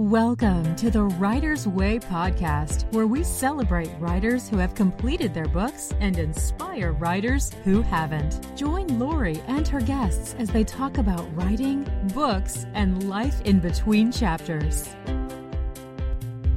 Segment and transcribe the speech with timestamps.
[0.00, 5.92] Welcome to the Writer's Way podcast, where we celebrate writers who have completed their books
[6.00, 8.56] and inspire writers who haven't.
[8.56, 14.10] Join Laurie and her guests as they talk about writing, books, and life in between
[14.10, 14.88] chapters.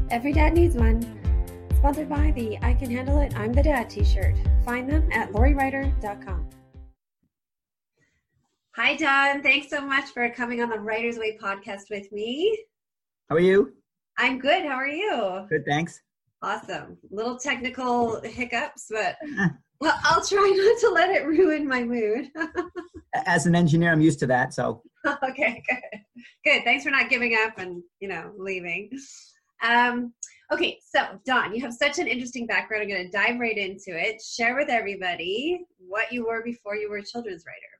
[0.10, 1.02] Every dad needs one.
[1.76, 4.36] Sponsored by the I Can Handle It, I'm the Dad t shirt.
[4.64, 6.50] Find them at lauriewrighter.com.
[8.78, 9.44] Hi, Don.
[9.44, 12.58] Thanks so much for coming on the Writer's Way podcast with me.
[13.30, 13.74] How are you?
[14.18, 14.64] I'm good.
[14.64, 15.46] How are you?
[15.50, 16.02] Good, thanks.
[16.42, 16.98] Awesome.
[17.10, 19.16] Little technical hiccups, but
[19.80, 22.30] well, I'll try not to let it ruin my mood.
[23.26, 24.54] As an engineer, I'm used to that.
[24.54, 24.84] So
[25.30, 26.00] okay, good,
[26.44, 26.64] good.
[26.64, 28.90] Thanks for not giving up and you know leaving.
[29.64, 30.14] Um,
[30.52, 32.84] okay, so Don, you have such an interesting background.
[32.84, 34.22] I'm going to dive right into it.
[34.22, 37.74] Share with everybody what you were before you were a children's writer.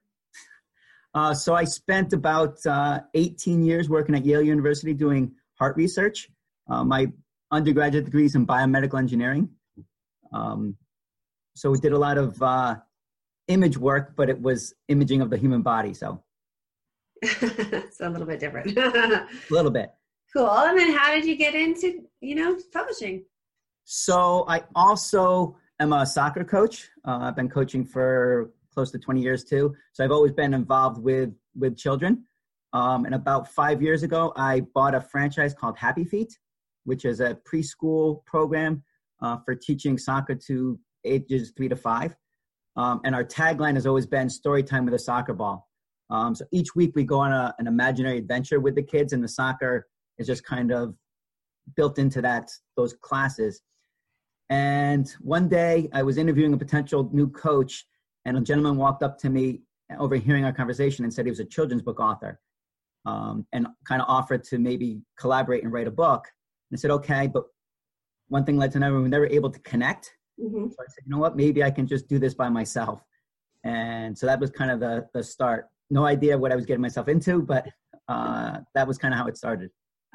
[1.14, 5.32] Uh, so I spent about uh, 18 years working at Yale University doing
[5.64, 6.28] heart research.
[6.70, 7.02] Uh, my
[7.50, 9.48] undergraduate degree is in biomedical engineering.
[10.38, 10.76] Um,
[11.56, 12.76] so we did a lot of uh,
[13.48, 15.94] image work, but it was imaging of the human body.
[15.94, 16.22] So,
[17.96, 18.76] so a little bit different.
[18.78, 19.88] a little bit.
[20.34, 20.50] Cool.
[20.50, 23.24] And then how did you get into, you know, publishing?
[23.84, 26.90] So I also am a soccer coach.
[27.08, 29.74] Uh, I've been coaching for close to 20 years too.
[29.92, 32.24] So I've always been involved with with children.
[32.74, 36.36] Um, and about five years ago, I bought a franchise called Happy Feet,
[36.82, 38.82] which is a preschool program
[39.22, 42.16] uh, for teaching soccer to ages three to five.
[42.76, 45.68] Um, and our tagline has always been story time with a soccer ball.
[46.10, 49.22] Um, so each week we go on a, an imaginary adventure with the kids, and
[49.22, 49.86] the soccer
[50.18, 50.96] is just kind of
[51.76, 53.62] built into that those classes.
[54.50, 57.86] And one day I was interviewing a potential new coach,
[58.24, 59.60] and a gentleman walked up to me
[59.96, 62.40] overhearing our conversation and said he was a children's book author
[63.06, 66.26] um, and kind of offered to maybe collaborate and write a book.
[66.70, 67.44] And I said, okay, but
[68.28, 68.96] one thing led to another.
[68.96, 70.12] We were never able to connect.
[70.40, 70.68] Mm-hmm.
[70.68, 73.02] So I said, you know what, maybe I can just do this by myself.
[73.64, 75.68] And so that was kind of the, the start.
[75.90, 77.66] No idea what I was getting myself into, but
[78.08, 79.70] uh, that was kind of how it started.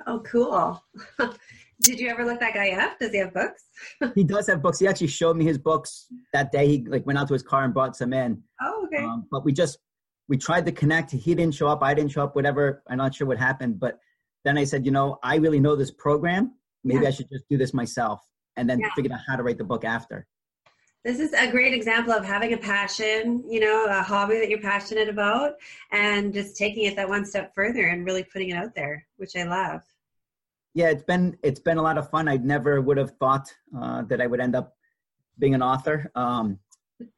[0.07, 0.83] Oh, cool.
[1.81, 2.99] Did you ever look that guy up?
[2.99, 3.63] Does he have books?
[4.15, 4.79] he does have books.
[4.79, 6.67] He actually showed me his books that day.
[6.67, 8.41] He like went out to his car and brought some in.
[8.61, 9.03] Oh, okay.
[9.03, 9.77] Um, but we just
[10.29, 11.11] we tried to connect.
[11.11, 11.83] He didn't show up.
[11.83, 12.35] I didn't show up.
[12.35, 12.83] Whatever.
[12.87, 13.79] I'm not sure what happened.
[13.79, 13.99] But
[14.45, 16.53] then I said, you know, I really know this program.
[16.83, 17.09] Maybe yeah.
[17.09, 18.21] I should just do this myself,
[18.55, 18.89] and then yeah.
[18.95, 20.25] figure out how to write the book after.
[21.03, 24.61] This is a great example of having a passion, you know, a hobby that you're
[24.61, 25.53] passionate about,
[25.91, 29.35] and just taking it that one step further and really putting it out there, which
[29.35, 29.81] I love.
[30.73, 32.29] Yeah, it's been it's been a lot of fun.
[32.29, 34.75] I never would have thought uh, that I would end up
[35.39, 36.11] being an author.
[36.15, 36.59] Um,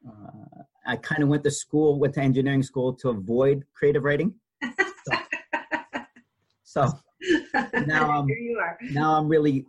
[0.07, 0.50] uh,
[0.91, 4.33] I kind of went to school, went to engineering school to avoid creative writing.
[6.63, 6.87] So,
[7.51, 8.27] so now I'm
[8.91, 9.65] now I'm really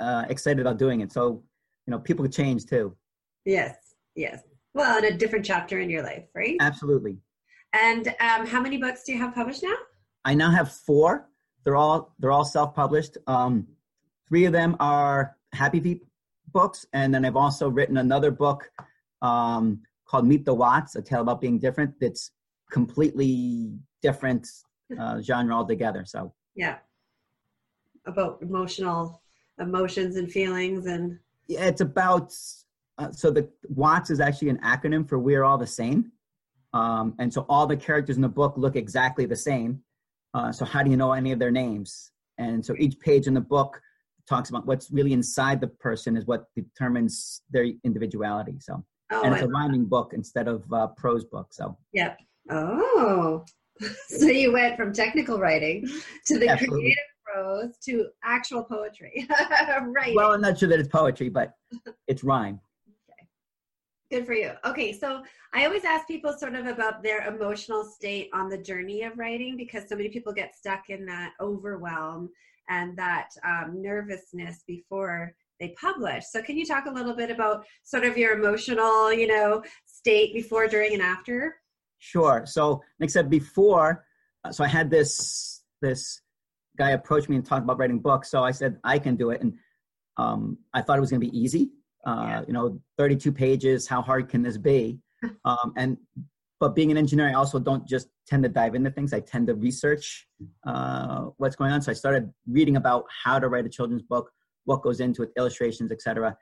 [0.00, 1.12] uh, excited about doing it.
[1.12, 1.44] So
[1.86, 2.96] you know, people change too.
[3.44, 3.76] Yes,
[4.16, 4.42] yes.
[4.74, 6.56] Well, in a different chapter in your life, right?
[6.58, 7.18] Absolutely.
[7.72, 9.76] And um, how many books do you have published now?
[10.24, 11.28] I now have four.
[11.62, 13.16] They're all they're all self-published.
[13.28, 13.68] Um,
[14.28, 16.02] three of them are Happy Feet
[16.48, 18.68] books, and then I've also written another book
[19.22, 21.94] um, called Meet the Watts, a tale about being different.
[22.00, 22.32] That's
[22.72, 23.72] completely
[24.02, 24.48] different
[24.98, 26.04] uh, genre altogether.
[26.04, 26.78] So yeah,
[28.06, 29.22] about emotional
[29.60, 32.32] emotions and feelings and yeah, it's about
[32.98, 36.10] uh, so the Watts is actually an acronym for We're All the Same,
[36.72, 39.80] um, and so all the characters in the book look exactly the same.
[40.34, 42.12] Uh, so how do you know any of their names?
[42.38, 43.80] And so each page in the book
[44.28, 48.58] talks about what's really inside the person is what determines their individuality.
[48.60, 51.52] So Oh, and it's a rhyming book instead of a prose book.
[51.52, 52.14] So yeah.
[52.50, 53.44] Oh,
[54.08, 55.86] so you went from technical writing
[56.26, 56.80] to the Absolutely.
[56.80, 59.26] creative prose to actual poetry,
[59.86, 60.14] right?
[60.14, 61.54] Well, I'm not sure that it's poetry, but
[62.06, 62.60] it's rhyme.
[62.88, 63.28] Okay.
[64.10, 64.52] Good for you.
[64.64, 65.22] Okay, so
[65.52, 69.56] I always ask people sort of about their emotional state on the journey of writing
[69.56, 72.30] because so many people get stuck in that overwhelm
[72.68, 76.24] and that um, nervousness before they publish.
[76.30, 80.32] So can you talk a little bit about sort of your emotional, you know, state
[80.34, 81.56] before, during, and after?
[81.98, 82.44] Sure.
[82.46, 84.04] So like I said before,
[84.44, 86.20] uh, so I had this this
[86.78, 88.30] guy approach me and talk about writing books.
[88.30, 89.52] So I said I can do it, and
[90.16, 91.70] um, I thought it was going to be easy.
[92.06, 92.42] Uh, yeah.
[92.46, 93.86] You know, 32 pages.
[93.86, 94.98] How hard can this be?
[95.44, 95.98] um, and
[96.58, 99.12] but being an engineer, I also don't just tend to dive into things.
[99.12, 100.26] I tend to research
[100.66, 101.82] uh, what's going on.
[101.82, 104.30] So I started reading about how to write a children's book,
[104.64, 106.36] what goes into it, illustrations, etc.,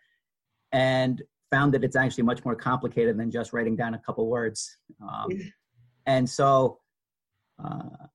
[0.72, 4.76] and found that it's actually much more complicated than just writing down a couple words.
[5.02, 5.28] Um,
[6.06, 6.80] and so,
[7.62, 8.06] uh,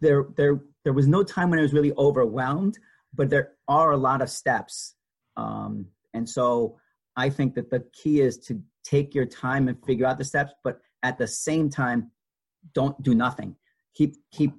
[0.00, 2.78] there there there was no time when I was really overwhelmed,
[3.14, 4.94] but there are a lot of steps,
[5.36, 6.78] um, and so
[7.16, 10.52] I think that the key is to take your time and figure out the steps,
[10.64, 12.10] but at the same time,
[12.74, 13.56] don't do nothing.
[13.94, 14.54] Keep keep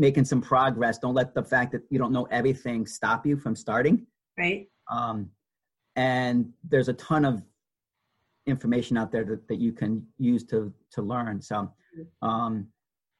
[0.00, 0.98] making some progress.
[0.98, 4.06] Don't let the fact that you don't know everything stop you from starting.
[4.38, 4.66] Right.
[4.90, 5.30] Um,
[5.94, 7.42] and there's a ton of
[8.46, 11.42] information out there that, that you can use to to learn.
[11.42, 11.72] So,
[12.22, 12.66] um,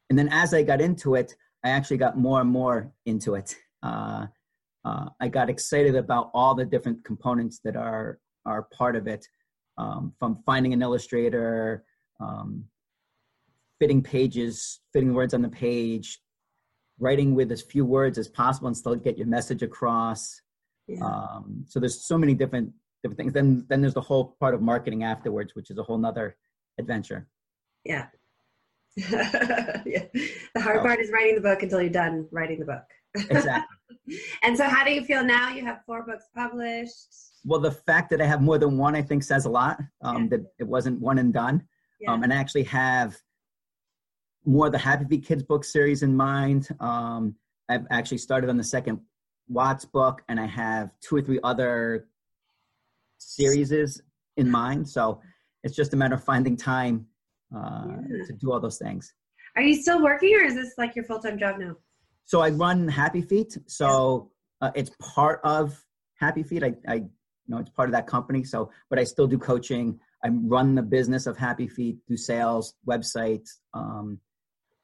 [0.08, 3.54] and then as I got into it, I actually got more and more into it.
[3.82, 4.26] Uh,
[4.84, 9.26] uh, I got excited about all the different components that are are part of it,
[9.76, 11.84] um, from finding an illustrator,
[12.20, 12.64] um,
[13.78, 16.18] fitting pages, fitting words on the page,
[17.00, 20.40] writing with as few words as possible and still get your message across.
[20.86, 21.04] Yeah.
[21.04, 23.32] Um, so there's so many different different things.
[23.32, 26.36] Then then there's the whole part of marketing afterwards, which is a whole nother
[26.78, 27.26] adventure.
[27.84, 28.06] Yeah.
[28.96, 30.04] yeah.
[30.54, 30.82] The hard oh.
[30.82, 32.84] part is writing the book until you're done writing the book.
[33.30, 33.76] exactly.
[34.42, 35.50] and so how do you feel now?
[35.50, 37.14] You have four books published.
[37.44, 39.80] Well, the fact that I have more than one, I think, says a lot.
[40.02, 40.28] Um, yeah.
[40.30, 41.62] That it wasn't one and done.
[42.00, 42.12] Yeah.
[42.12, 43.16] Um, and I actually have
[44.50, 46.68] more of the Happy Feet Kids book series in mind.
[46.80, 47.36] Um,
[47.68, 49.00] I've actually started on the second
[49.48, 52.08] Watts book, and I have two or three other
[53.18, 54.02] series
[54.36, 54.88] in mind.
[54.88, 55.20] So
[55.62, 57.06] it's just a matter of finding time
[57.54, 58.24] uh, yeah.
[58.26, 59.14] to do all those things.
[59.54, 61.76] Are you still working, or is this like your full time job now?
[62.24, 63.56] So I run Happy Feet.
[63.66, 65.80] So uh, it's part of
[66.16, 66.64] Happy Feet.
[66.64, 67.08] I, I, you
[67.46, 68.42] know, it's part of that company.
[68.42, 70.00] So, but I still do coaching.
[70.24, 74.18] I run the business of Happy Feet, do sales, website, um,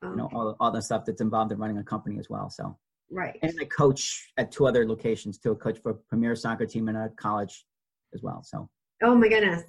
[0.07, 0.13] okay.
[0.13, 2.51] you know, all, all the stuff that's involved in running a company as well.
[2.51, 2.77] So
[3.11, 3.39] Right.
[3.43, 5.53] And I coach at two other locations too.
[5.53, 7.65] I coach for a premier soccer team in a college
[8.15, 8.43] as well.
[8.43, 8.69] So.
[9.03, 9.63] Oh my goodness.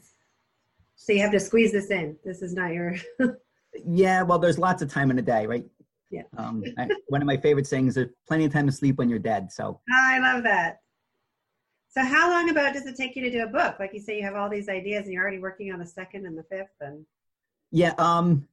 [0.96, 2.18] So you have to squeeze this in.
[2.26, 2.96] This is not your.
[3.86, 5.64] yeah, well, there's lots of time in a day, right?
[6.10, 6.24] Yeah.
[6.38, 9.20] Um, I, one of my favorite sayings: "There's plenty of time to sleep when you're
[9.20, 9.80] dead." So.
[9.92, 10.80] I love that.
[11.90, 13.76] So how long about does it take you to do a book?
[13.80, 16.26] Like you say, you have all these ideas, and you're already working on the second
[16.26, 17.06] and the fifth, and.
[17.72, 17.94] Yeah.
[18.00, 18.48] Um.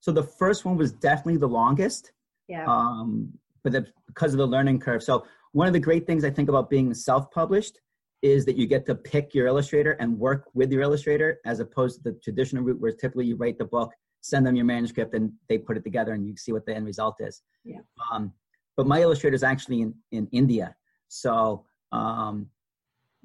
[0.00, 2.12] So the first one was definitely the longest.
[2.48, 2.64] Yeah.
[2.66, 3.32] Um
[3.64, 5.02] but the, because of the learning curve.
[5.02, 7.80] So one of the great things I think about being self-published
[8.22, 11.96] is that you get to pick your illustrator and work with your illustrator as opposed
[11.96, 15.32] to the traditional route where typically you write the book, send them your manuscript, and
[15.48, 17.42] they put it together and you see what the end result is.
[17.64, 17.78] Yeah.
[18.12, 18.32] Um,
[18.76, 20.74] but my illustrator is actually in, in India.
[21.08, 22.48] So um,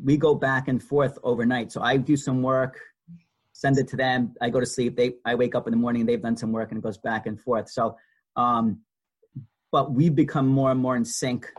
[0.03, 1.71] we go back and forth overnight.
[1.71, 2.79] So I do some work,
[3.53, 4.33] send it to them.
[4.41, 4.97] I go to sleep.
[4.97, 6.05] They, I wake up in the morning.
[6.05, 7.69] They've done some work and it goes back and forth.
[7.69, 7.95] So
[8.35, 8.81] um,
[9.71, 11.51] but we've become more and more in sync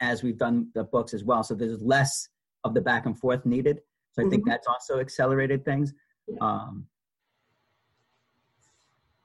[0.00, 1.42] as we've done the books as well.
[1.42, 2.28] So there's less
[2.64, 3.80] of the back and forth needed.
[4.12, 4.30] So I mm-hmm.
[4.30, 5.92] think that's also accelerated things.
[6.40, 6.86] Um,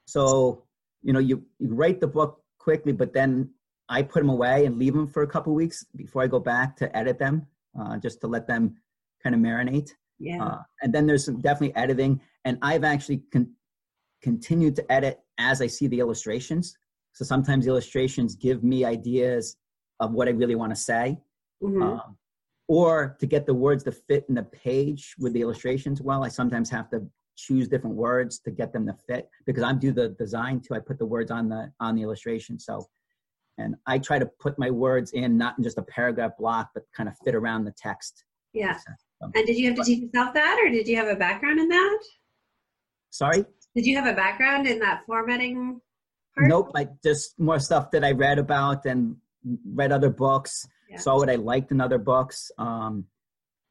[0.05, 0.63] so
[1.03, 3.51] you know, you, you write the book quickly, but then
[3.87, 6.75] I put them away and leave them for a couple weeks before I go back
[6.77, 7.45] to edit them,
[7.79, 8.77] uh, just to let them
[9.23, 9.91] kind of marinate.
[10.19, 10.43] Yeah.
[10.43, 13.53] Uh, and then there's some definitely editing, and I've actually con-
[14.21, 16.75] continued to edit as I see the illustrations.
[17.13, 19.57] So sometimes illustrations give me ideas
[19.99, 21.17] of what I really want to say.
[21.63, 21.81] Mm-hmm.
[21.81, 22.17] Um,
[22.67, 26.27] or to get the words to fit in the page with the illustrations well, I
[26.27, 30.09] sometimes have to choose different words to get them to fit because I do the
[30.09, 30.73] design too.
[30.73, 32.59] I put the words on the on the illustration.
[32.59, 32.85] So
[33.57, 36.83] and I try to put my words in not in just a paragraph block, but
[36.95, 38.25] kind of fit around the text.
[38.53, 38.77] Yeah.
[39.21, 41.67] And did you have to teach yourself that or did you have a background in
[41.69, 41.99] that?
[43.09, 43.45] Sorry?
[43.75, 45.81] Did you have a background in that formatting
[46.35, 46.47] part?
[46.47, 49.17] Nope, I just more stuff that I read about and
[49.73, 50.97] read other books, yeah.
[50.97, 53.05] saw what I liked in other books, um,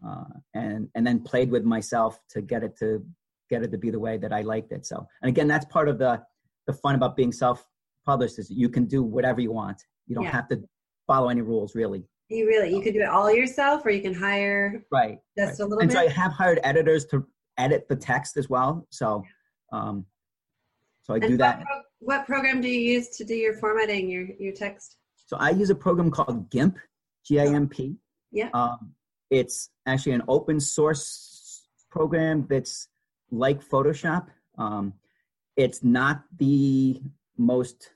[0.07, 0.25] uh,
[0.55, 3.05] and and then played with myself to get it to
[3.51, 4.87] get it to be the way that I liked it.
[4.87, 6.23] So, and again, that's part of the
[6.67, 9.83] the fun about being self-published is you can do whatever you want.
[10.07, 10.33] You don't yeah.
[10.33, 10.63] have to
[11.07, 12.05] follow any rules, really.
[12.29, 15.61] You really you can do it all yourself, or you can hire right just right.
[15.61, 15.95] a little and bit.
[15.95, 17.25] so I have hired editors to
[17.59, 18.87] edit the text as well.
[18.91, 19.25] So,
[19.73, 20.07] um,
[21.03, 21.63] so I and do that.
[21.63, 24.97] Pro- what program do you use to do your formatting, your, your text?
[25.27, 26.79] So I use a program called GIMP,
[27.27, 27.97] G-I-M-P.
[28.31, 28.51] Yeah.
[28.55, 28.93] Um,
[29.31, 32.89] it's actually an open source program that's
[33.31, 34.27] like Photoshop.
[34.59, 34.95] Um,
[35.57, 37.01] it's not the
[37.37, 37.91] most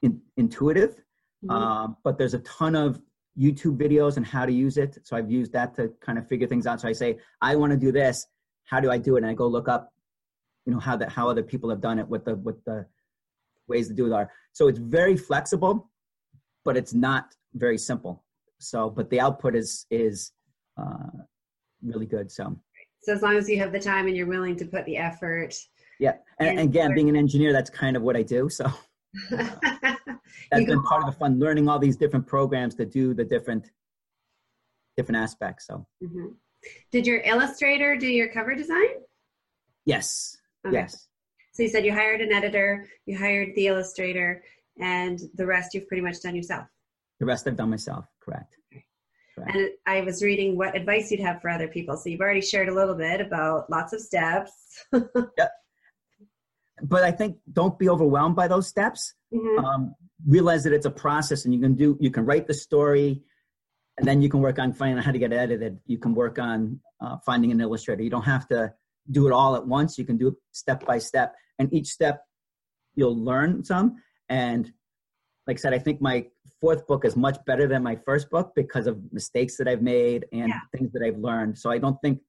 [0.00, 1.02] in, intuitive,
[1.44, 1.50] mm-hmm.
[1.50, 3.00] um, but there's a ton of
[3.38, 4.98] YouTube videos and how to use it.
[5.02, 6.80] So I've used that to kind of figure things out.
[6.80, 8.26] So I say, I want to do this.
[8.64, 9.18] How do I do it?
[9.18, 9.92] And I go look up,
[10.66, 12.86] you know, how that how other people have done it with the with the
[13.68, 14.30] ways to do it are.
[14.52, 15.90] So it's very flexible,
[16.64, 18.24] but it's not very simple.
[18.58, 20.32] So, but the output is is
[20.80, 21.10] uh,
[21.82, 22.30] really good.
[22.30, 22.56] So,
[23.02, 25.54] so as long as you have the time and you're willing to put the effort.
[26.00, 28.48] Yeah, and, and again, being an engineer, that's kind of what I do.
[28.48, 28.70] So.
[29.32, 29.94] uh,
[30.50, 33.70] that's been part of the fun, learning all these different programs to do the different
[34.96, 35.66] different aspects.
[35.66, 36.26] So, mm-hmm.
[36.92, 39.00] did your illustrator do your cover design?
[39.84, 40.36] Yes.
[40.66, 40.76] Okay.
[40.76, 41.08] Yes.
[41.52, 44.42] So you said you hired an editor, you hired the illustrator,
[44.80, 46.66] and the rest you've pretty much done yourself.
[47.20, 48.06] The rest I've done myself.
[48.20, 48.56] Correct.
[49.36, 49.54] correct.
[49.54, 51.96] And I was reading what advice you'd have for other people.
[51.96, 54.52] So you've already shared a little bit about lots of steps.
[54.92, 55.48] yeah.
[56.82, 59.14] But I think don't be overwhelmed by those steps.
[59.34, 59.64] Mm-hmm.
[59.64, 59.94] Um,
[60.26, 61.96] realize that it's a process, and you can do.
[62.00, 63.22] You can write the story,
[63.98, 65.78] and then you can work on finding out how to get edited.
[65.86, 68.02] You can work on uh, finding an illustrator.
[68.02, 68.72] You don't have to
[69.10, 69.98] do it all at once.
[69.98, 72.22] You can do it step by step, and each step
[72.94, 73.96] you'll learn some.
[74.28, 74.72] And
[75.46, 76.26] like I said, I think my
[76.60, 80.26] fourth book is much better than my first book because of mistakes that I've made
[80.32, 80.60] and yeah.
[80.74, 81.58] things that I've learned.
[81.58, 82.20] So I don't think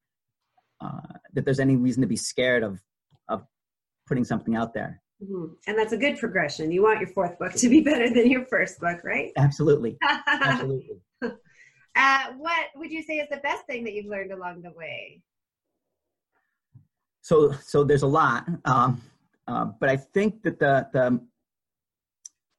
[0.81, 2.81] uh, that there's any reason to be scared of
[3.29, 3.43] of
[4.07, 5.01] putting something out there.
[5.25, 5.46] Mm-hmm.
[5.67, 6.72] And that's a good progression.
[6.72, 9.32] You want your fourth book to be better than your first book, right?
[9.38, 9.98] Absolutely.
[10.27, 11.01] Absolutely.
[11.96, 15.22] Uh, what would you say is the best thing that you've learned along the way?
[17.22, 19.01] So, so there's a lot, um,
[19.48, 21.20] uh, but I think that the the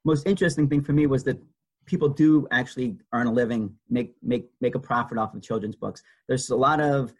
[0.03, 1.37] most interesting thing for me was that
[1.85, 6.01] people do actually earn a living, make make make a profit off of children's books.
[6.27, 7.13] There's a lot of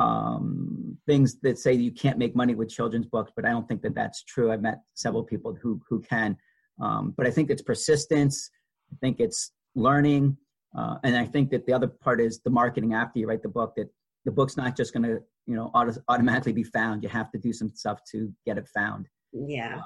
[0.00, 3.82] um, things that say you can't make money with children's books, but I don't think
[3.82, 4.50] that that's true.
[4.50, 6.36] I've met several people who who can,
[6.80, 8.50] um, but I think it's persistence.
[8.90, 10.38] I think it's learning,
[10.76, 13.48] uh, and I think that the other part is the marketing after you write the
[13.48, 13.74] book.
[13.76, 13.90] That
[14.24, 17.02] the book's not just going to you know auto- automatically be found.
[17.02, 19.06] You have to do some stuff to get it found.
[19.32, 19.76] Yeah.
[19.78, 19.82] Uh,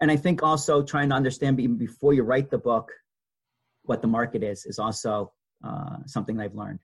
[0.00, 2.92] and I think also trying to understand even before you write the book
[3.82, 5.32] what the market is is also
[5.66, 6.78] uh, something I've learned.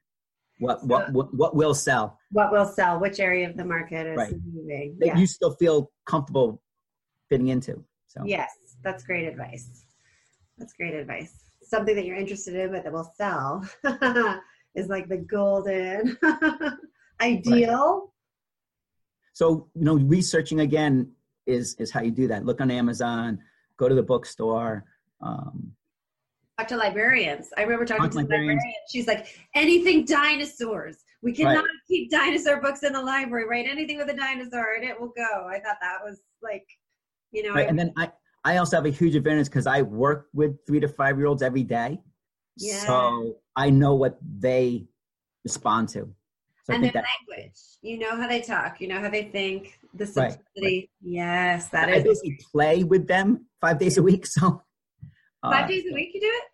[0.60, 2.18] What, what what what will sell?
[2.32, 3.00] What will sell?
[3.00, 4.34] Which area of the market is right.
[4.52, 4.96] moving?
[4.98, 5.16] That yeah.
[5.16, 6.60] you still feel comfortable
[7.30, 7.82] fitting into.
[8.08, 8.50] So yes,
[8.84, 9.84] that's great advice.
[10.58, 11.32] That's great advice.
[11.62, 13.66] Something that you're interested in but that will sell
[14.74, 16.18] is like the golden
[17.22, 18.00] ideal.
[18.00, 18.08] Right.
[19.32, 21.10] So you know, researching again
[21.46, 22.44] is is how you do that.
[22.44, 23.38] Look on Amazon,
[23.78, 24.84] go to the bookstore.
[25.22, 25.72] Um,
[26.68, 27.48] to librarians.
[27.56, 28.58] I remember talking talk to librarians.
[28.58, 28.80] librarian.
[28.90, 30.98] She's like, anything dinosaurs.
[31.22, 31.64] We cannot right.
[31.88, 33.66] keep dinosaur books in the library, right?
[33.68, 35.48] Anything with a dinosaur and it will go.
[35.48, 36.66] I thought that was like,
[37.30, 37.54] you know.
[37.54, 37.68] Right.
[37.68, 38.10] and then I,
[38.44, 41.42] I also have a huge advantage because I work with three to five year olds
[41.42, 42.00] every day.
[42.56, 42.78] Yeah.
[42.86, 44.86] So I know what they
[45.44, 46.12] respond to.
[46.64, 47.58] So and their that, language.
[47.82, 48.80] You know how they talk.
[48.80, 49.78] You know how they think.
[49.94, 50.42] The simplicity.
[50.56, 50.90] Right, right.
[51.02, 52.00] Yes, that I is.
[52.00, 54.26] I basically play with them five days a week.
[54.26, 54.62] So
[55.42, 56.44] Five uh, days a week you do it?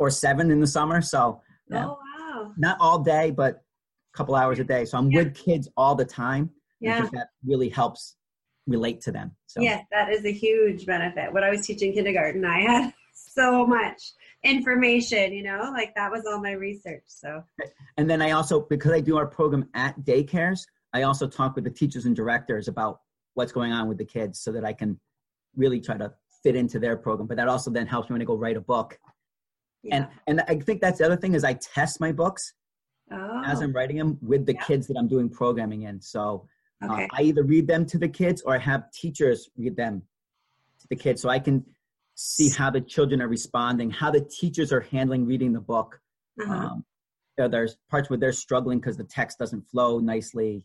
[0.00, 1.00] Or seven in the summer.
[1.00, 1.86] So oh, yeah.
[1.86, 2.52] oh wow.
[2.56, 3.62] Not all day, but
[4.12, 4.84] a couple hours a day.
[4.84, 5.22] So I'm yeah.
[5.22, 6.50] with kids all the time.
[6.80, 7.06] Yeah.
[7.12, 8.16] that really helps
[8.66, 9.36] relate to them.
[9.46, 11.32] So yes, that is a huge benefit.
[11.32, 14.02] When I was teaching kindergarten, I had so much
[14.42, 17.02] information, you know, like that was all my research.
[17.06, 17.42] So
[17.96, 20.60] and then I also because I do our program at daycares,
[20.92, 23.00] I also talk with the teachers and directors about
[23.34, 24.98] what's going on with the kids so that I can
[25.56, 27.26] really try to fit into their program.
[27.26, 28.98] But that also then helps me when I go write a book.
[29.82, 29.96] Yeah.
[29.96, 32.54] And and I think that's the other thing is I test my books
[33.10, 33.42] oh.
[33.46, 34.64] as I'm writing them with the yeah.
[34.64, 36.00] kids that I'm doing programming in.
[36.00, 36.46] So
[36.82, 37.04] uh, okay.
[37.04, 40.02] uh, I either read them to the kids or I have teachers read them
[40.80, 41.64] to the kids, so I can
[42.14, 46.00] see how the children are responding, how the teachers are handling reading the book.
[46.40, 46.52] Uh-huh.
[46.52, 46.84] Um,
[47.38, 50.64] you know, there's parts where they're struggling because the text doesn't flow nicely,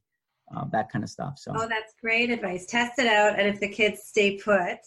[0.56, 1.38] uh, that kind of stuff.
[1.38, 1.54] So.
[1.56, 2.66] Oh, that's great advice.
[2.66, 4.80] Test it out, and if the kids stay put,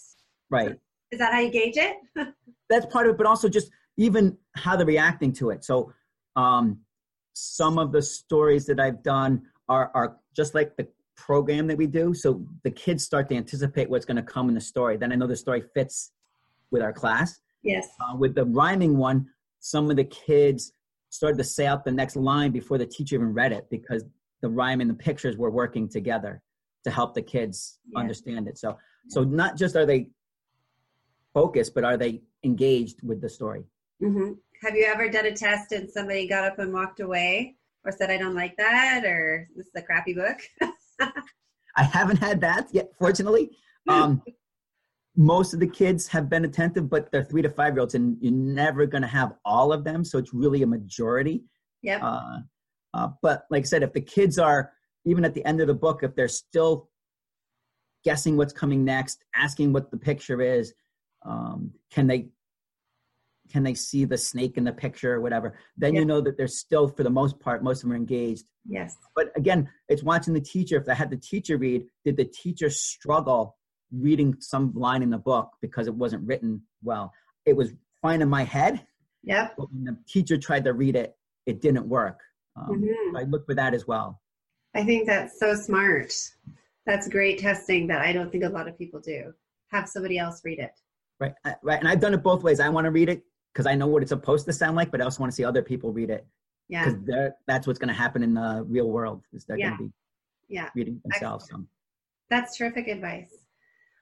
[0.51, 0.77] Right.
[1.11, 1.97] Is that how you gauge it?
[2.71, 5.65] That's part of it, but also just even how they're reacting to it.
[5.65, 5.93] So
[6.37, 6.79] um,
[7.35, 11.87] some of the stories that I've done are, are just like the program that we
[11.87, 12.15] do.
[12.15, 14.97] So the kids start to anticipate what's going to come in the story.
[14.97, 16.13] Then I know the story fits
[16.71, 17.41] with our class.
[17.63, 17.89] Yes.
[18.01, 19.27] Uh, with the rhyming one,
[19.59, 20.73] some of the kids
[21.11, 24.05] started to say out the next line before the teacher even read it because
[24.43, 26.41] the rhyme and the pictures were working together
[26.85, 28.01] to help the kids yes.
[28.01, 28.57] understand it.
[28.57, 28.79] So,
[29.09, 30.09] so not just are they
[31.35, 33.65] focused, but are they engaged with the story?
[34.03, 34.33] Mm-hmm.
[34.63, 38.11] Have you ever done a test and somebody got up and walked away or said,
[38.11, 40.39] I don't like that, or this is a crappy book?
[41.77, 43.51] I haven't had that yet, fortunately.
[43.89, 44.23] Um,
[45.17, 48.19] most of the kids have been attentive, but they're three to five year olds, and
[48.21, 50.05] you're never going to have all of them.
[50.05, 51.45] So it's really a majority.
[51.81, 52.07] Yeah.
[52.07, 52.39] Uh,
[52.93, 54.73] uh, but like I said, if the kids are,
[55.07, 56.91] even at the end of the book, if they're still
[58.05, 60.75] guessing what's coming next, asking what the picture is,
[61.25, 62.29] um, can they
[63.51, 66.47] can they see the snake in the picture or whatever then you know that they're
[66.47, 70.35] still for the most part most of them are engaged yes but again it's watching
[70.35, 73.57] the teacher if i had the teacher read did the teacher struggle
[73.93, 77.13] reading some line in the book because it wasn't written well.
[77.47, 78.87] It was fine in my head.
[79.25, 79.55] Yep.
[79.57, 82.21] But when the teacher tried to read it, it didn't work.
[82.57, 83.19] Um, Mhm.
[83.19, 84.21] I look for that as well.
[84.75, 86.13] I think that's so smart.
[86.87, 89.35] That's great testing that I don't think a lot of people do.
[89.69, 90.73] Have somebody else read it.
[91.21, 91.35] Right.
[91.63, 91.79] Right.
[91.79, 92.61] And I've done it both ways.
[92.61, 95.01] I want to read it because I know what it's supposed to sound like, but
[95.01, 96.27] I also want to see other people read it
[96.69, 96.85] Yeah.
[96.91, 99.69] because that's what's going to happen in the real world is they're Yeah.
[99.71, 99.93] going to be
[100.49, 100.71] Yeah.
[100.75, 101.49] reading themselves.
[101.51, 101.65] So.
[102.31, 103.35] That's terrific advice.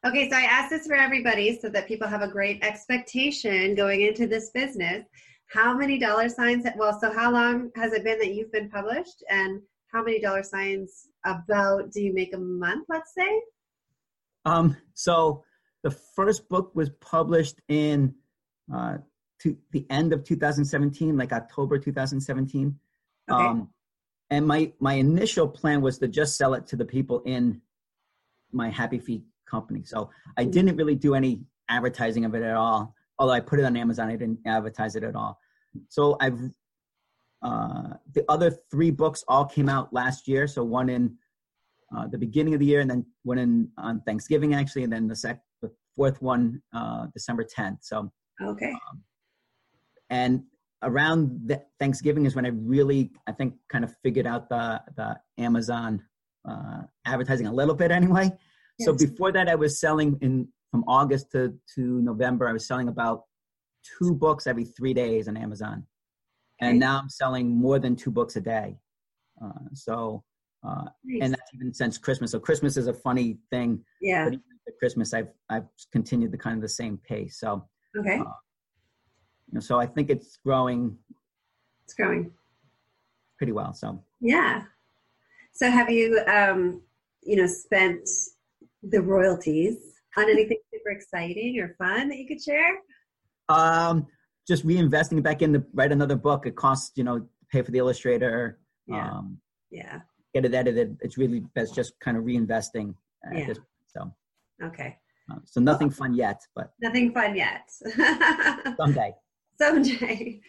[0.04, 4.02] Okay, so I asked this for everybody so that people have a great expectation going
[4.02, 5.04] into this business.
[5.48, 6.64] How many dollar signs?
[6.76, 9.62] Well, so how long has it been that you've been published, and
[9.92, 12.86] how many dollar signs about do you make a month?
[12.88, 13.42] Let's say.
[14.44, 15.44] Um, so
[15.82, 18.14] the first book was published in
[18.72, 18.98] uh,
[19.42, 22.78] to the end of 2017, like October 2017.
[23.30, 23.44] Okay.
[23.44, 23.70] Um,
[24.30, 27.60] and my my initial plan was to just sell it to the people in
[28.52, 29.84] my Happy Feet company.
[29.84, 32.94] So I didn't really do any advertising of it at all.
[33.18, 35.38] Although I put it on Amazon, I didn't advertise it at all.
[35.88, 36.38] So I've
[37.42, 40.46] uh, the other three books all came out last year.
[40.46, 41.16] So one in
[41.96, 45.06] uh, the beginning of the year, and then one in on Thanksgiving actually, and then
[45.06, 47.78] the sec the fourth one uh, December 10th.
[47.82, 48.10] So
[48.42, 48.72] Okay.
[50.10, 50.42] And
[50.82, 55.16] around the Thanksgiving is when I really, I think, kind of figured out the the
[55.38, 56.02] Amazon
[56.48, 58.30] uh, advertising a little bit anyway.
[58.80, 62.48] So before that, I was selling in from August to to November.
[62.48, 63.22] I was selling about
[63.98, 65.86] two books every three days on Amazon,
[66.60, 68.78] and now I'm selling more than two books a day.
[69.42, 70.22] Uh, so.
[70.66, 71.20] Uh, Nice.
[71.22, 72.32] and that's even since Christmas.
[72.32, 73.84] So Christmas is a funny thing.
[74.00, 74.24] yeah.
[74.24, 77.38] But even at Christmas, I've I've continued the kind of the same pace.
[77.38, 78.18] So Okay.
[78.18, 78.24] uh,
[79.52, 80.96] know, so I think it's growing
[81.84, 82.32] It's growing.
[83.38, 83.72] pretty well.
[83.72, 84.62] So Yeah.
[85.52, 86.82] So have you, um,
[87.22, 88.06] you know, spent
[88.82, 89.76] the royalties
[90.16, 92.78] on anything super exciting or fun that you could share?
[93.48, 94.06] um,
[94.48, 96.46] just reinvesting back in to write another book.
[96.46, 99.10] It costs you know pay for the illustrator, Yeah.
[99.10, 100.00] um, Yeah.
[100.34, 100.96] get it edited.
[101.00, 103.46] It's really best just kind of reinvesting at Yeah.
[103.46, 103.58] this.
[103.86, 104.12] So
[104.62, 104.98] Okay.
[105.30, 107.70] uh, so nothing fun yet, but Nothing fun yet.
[108.76, 109.14] someday.
[109.58, 110.40] Someday.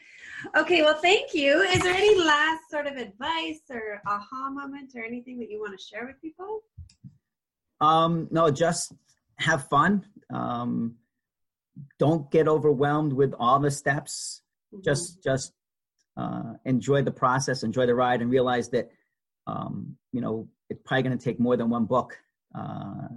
[0.55, 1.61] Okay, well, thank you.
[1.61, 5.77] Is there any last sort of advice or aha moment or anything that you want
[5.77, 6.61] to share with people?
[7.81, 8.93] Um, no, just
[9.37, 10.05] have fun.
[10.31, 10.95] Um,
[11.99, 14.41] don't get overwhelmed with all the steps.
[14.83, 15.53] just just
[16.17, 18.89] uh, enjoy the process, enjoy the ride, and realize that
[19.45, 22.17] um, you know it's probably going to take more than one book
[22.55, 23.07] uh,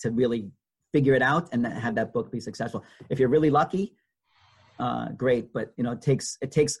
[0.00, 0.50] to really
[0.92, 2.84] figure it out and have that book be successful.
[3.08, 3.94] If you're really lucky,
[4.78, 5.52] uh, great.
[5.52, 6.80] But you know it takes it takes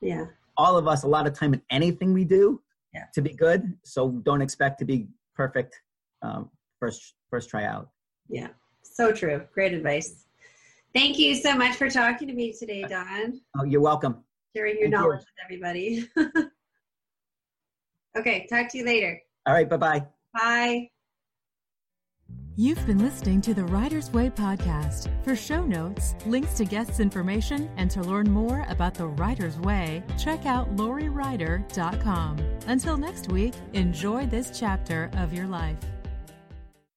[0.00, 0.26] yeah.
[0.56, 2.60] all of us a lot of time in anything we do
[2.92, 3.04] Yeah.
[3.14, 3.74] to be good.
[3.84, 5.80] So don't expect to be perfect
[6.22, 7.90] um, first first try out.
[8.28, 8.48] Yeah.
[8.82, 9.42] So true.
[9.52, 10.26] Great advice.
[10.94, 13.40] Thank you so much for talking to me today, Don.
[13.58, 14.22] Oh, you're welcome.
[14.56, 15.00] Sharing your Thank you.
[15.00, 16.08] knowledge with everybody.
[18.16, 19.20] okay, talk to you later.
[19.46, 20.90] All right, bye bye bye.
[22.56, 25.10] You've been listening to the Writer's Way podcast.
[25.24, 30.04] For show notes, links to guests' information, and to learn more about the Writer's Way,
[30.16, 32.38] check out lauriewrighter.com.
[32.68, 35.78] Until next week, enjoy this chapter of your life.